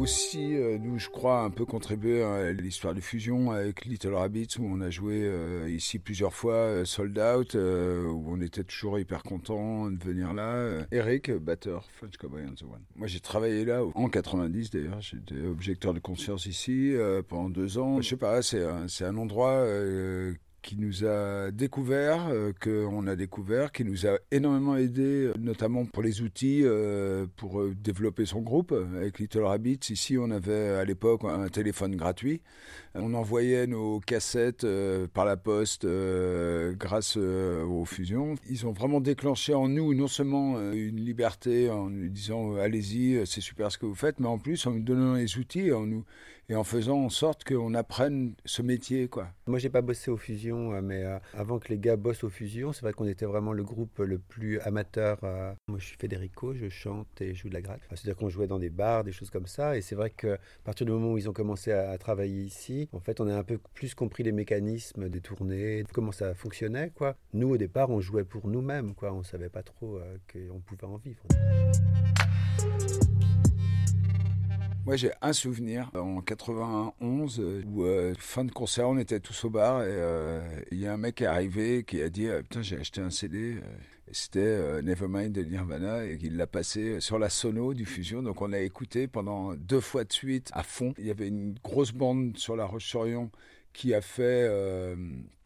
[0.00, 4.56] Aussi, euh, nous, je crois, un peu contribué à l'histoire de fusion avec Little Rabbits,
[4.58, 8.98] où on a joué euh, ici plusieurs fois, euh, sold out, où on était toujours
[8.98, 10.86] hyper content de venir là.
[10.90, 12.82] Eric, batteur, French Cowboy and the One.
[12.96, 16.94] Moi, j'ai travaillé là en 90 d'ailleurs, j'étais objecteur de conscience ici
[17.28, 18.00] pendant deux ans.
[18.00, 19.64] Je sais pas, c'est un, un endroit
[20.62, 25.86] qui nous a découvert, euh, qu'on a découvert, qui nous a énormément aidé, euh, notamment
[25.86, 28.74] pour les outils, euh, pour développer son groupe.
[28.96, 32.42] Avec Little Rabbits, ici, on avait à l'époque un téléphone gratuit.
[32.94, 34.66] On envoyait nos cassettes
[35.14, 38.34] par la poste grâce aux fusions.
[38.48, 43.40] Ils ont vraiment déclenché en nous non seulement une liberté en nous disant allez-y, c'est
[43.40, 45.70] super ce que vous faites, mais en plus en nous donnant les outils
[46.50, 49.06] et en faisant en sorte qu'on apprenne ce métier.
[49.06, 49.28] Quoi.
[49.46, 52.30] Moi, j'ai pas bossé aux fusions, euh, mais euh, avant que les gars bossent aux
[52.30, 55.18] fusions, c'est vrai qu'on était vraiment le groupe le plus amateur.
[55.24, 55.52] Euh.
[55.68, 57.80] Moi, je suis Federico, je chante et je joue de la gratte.
[57.90, 59.76] C'est-à-dire qu'on jouait dans des bars, des choses comme ça.
[59.76, 63.00] Et c'est vrai qu'à partir du moment où ils ont commencé à, travailler ici, en
[63.00, 66.90] fait, on a un peu plus compris les mécanismes des tournées, comment ça fonctionnait.
[66.94, 67.16] Quoi.
[67.34, 68.94] Nous, au départ, on jouait pour nous-mêmes.
[68.94, 69.12] Quoi.
[69.12, 70.00] On savait pas trop
[70.32, 71.22] qu'on pouvait en vivre.
[74.86, 79.44] Moi, j'ai un souvenir en 91 euh, où, euh, fin de concert, on était tous
[79.44, 80.40] au bar et euh,
[80.72, 83.10] il y a un mec qui est arrivé qui a dit Putain, j'ai acheté un
[83.10, 83.56] CD.
[84.10, 88.22] C'était Nevermind de Nirvana et il l'a passé sur la sono du Fusion.
[88.22, 90.94] Donc, on a écouté pendant deux fois de suite à fond.
[90.98, 93.30] Il y avait une grosse bande sur la Roche-sur-Yon
[93.72, 94.96] qui a fait euh,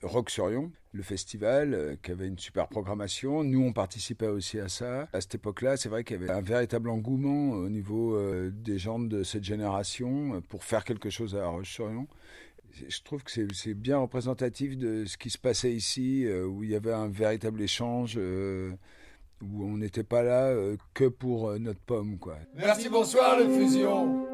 [0.03, 3.45] Rock sur Yon, le festival, euh, qui avait une super programmation.
[3.45, 5.09] Nous, on participait aussi à ça.
[5.13, 8.79] À cette époque-là, c'est vrai qu'il y avait un véritable engouement au niveau euh, des
[8.79, 12.07] gens de cette génération pour faire quelque chose à Roche-sur-Yon.
[12.89, 16.75] Je trouve que c'est bien représentatif de ce qui se passait ici, où il y
[16.75, 20.53] avait un véritable échange où on n'était pas là
[20.93, 22.19] que pour notre pomme.
[22.19, 22.37] Quoi.
[22.57, 24.34] Merci, bonsoir, le Fusion.